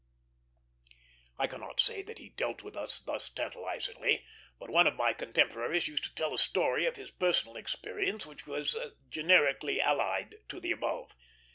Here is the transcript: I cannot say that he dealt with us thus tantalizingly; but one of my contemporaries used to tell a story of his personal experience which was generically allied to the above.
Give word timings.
I 1.37 1.45
cannot 1.45 1.79
say 1.79 2.01
that 2.01 2.17
he 2.17 2.29
dealt 2.29 2.63
with 2.63 2.75
us 2.75 2.97
thus 3.01 3.29
tantalizingly; 3.29 4.25
but 4.59 4.71
one 4.71 4.87
of 4.87 4.95
my 4.95 5.13
contemporaries 5.13 5.87
used 5.87 6.03
to 6.05 6.15
tell 6.15 6.33
a 6.33 6.39
story 6.39 6.87
of 6.87 6.95
his 6.95 7.11
personal 7.11 7.55
experience 7.55 8.25
which 8.25 8.47
was 8.47 8.75
generically 9.09 9.79
allied 9.79 10.37
to 10.49 10.59
the 10.59 10.71
above. 10.71 11.11